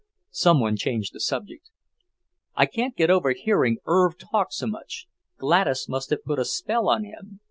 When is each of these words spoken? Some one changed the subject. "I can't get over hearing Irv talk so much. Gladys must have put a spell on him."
Some 0.31 0.59
one 0.59 0.77
changed 0.77 1.13
the 1.13 1.19
subject. 1.19 1.69
"I 2.55 2.65
can't 2.65 2.95
get 2.95 3.11
over 3.11 3.33
hearing 3.33 3.77
Irv 3.85 4.17
talk 4.17 4.51
so 4.51 4.65
much. 4.65 5.05
Gladys 5.37 5.87
must 5.87 6.09
have 6.09 6.23
put 6.23 6.39
a 6.39 6.45
spell 6.45 6.89
on 6.89 7.03
him." 7.03 7.39